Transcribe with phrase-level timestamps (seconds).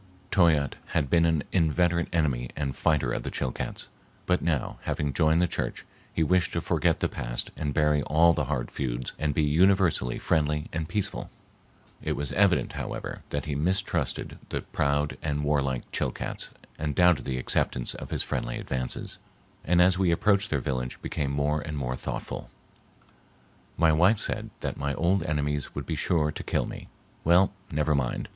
[0.31, 3.87] Toyatte had been an inveterate enemy and fighter of the Chilcats,
[4.25, 8.33] but now, having joined the church, he wished to forget the past and bury all
[8.33, 11.29] the hard feuds and be universally friendly and peaceful.
[12.01, 16.49] It was evident, however, that he mistrusted the proud and warlike Chilcats
[16.79, 19.19] and doubted the acceptance of his friendly advances,
[19.63, 22.49] and as we approached their village became more and more thoughtful.
[23.77, 26.87] "My wife said that my old enemies would be sure to kill me.
[27.23, 28.29] Well, never mind.